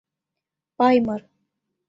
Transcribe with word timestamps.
Паймыр. 0.77 1.21